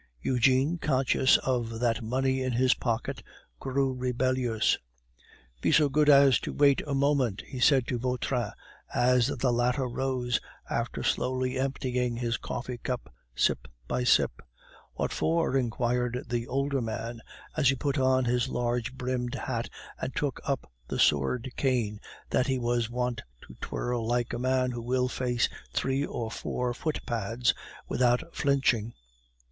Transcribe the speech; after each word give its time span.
Eugene, 0.23 0.79
conscious 0.79 1.37
of 1.37 1.79
that 1.79 2.01
money 2.01 2.41
in 2.41 2.53
his 2.53 2.73
pocket, 2.73 3.21
grew 3.59 3.93
rebellious. 3.93 4.79
"Be 5.61 5.71
so 5.71 5.89
good 5.89 6.09
as 6.09 6.39
to 6.39 6.53
wait 6.53 6.81
a 6.87 6.95
moment," 6.95 7.41
he 7.45 7.59
said 7.59 7.85
to 7.85 7.99
Vautrin, 7.99 8.49
as 8.95 9.27
the 9.27 9.53
latter 9.53 9.87
rose, 9.87 10.39
after 10.67 11.03
slowly 11.03 11.59
emptying 11.59 12.15
his 12.17 12.37
coffee 12.37 12.79
cup, 12.79 13.13
sip 13.35 13.67
by 13.87 14.03
sip. 14.03 14.41
"What 14.95 15.11
for?" 15.13 15.55
inquired 15.55 16.25
the 16.27 16.47
older 16.47 16.81
man, 16.81 17.21
as 17.55 17.69
he 17.69 17.75
put 17.75 17.99
on 17.99 18.25
his 18.25 18.49
large 18.49 18.95
brimmed 18.95 19.35
hat 19.35 19.69
and 19.99 20.15
took 20.15 20.39
up 20.43 20.67
the 20.87 20.97
sword 20.97 21.51
cane 21.57 21.99
that 22.31 22.47
he 22.47 22.57
was 22.57 22.89
wont 22.89 23.21
to 23.43 23.53
twirl 23.61 24.07
like 24.07 24.33
a 24.33 24.39
man 24.39 24.71
who 24.71 24.81
will 24.81 25.07
face 25.09 25.47
three 25.71 26.03
or 26.03 26.31
four 26.31 26.73
footpads 26.73 27.53
without 27.87 28.35
flinching. 28.35 28.95